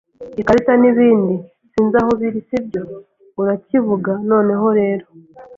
[0.41, 1.35] ikarita nibindi-
[1.71, 2.81] Sinzi aho biri, sibyo?
[3.41, 4.11] Urakivuga.
[4.31, 5.05] Noneho rero,